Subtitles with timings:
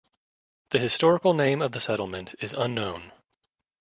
[0.71, 3.11] The historical name of the settlement is unknown.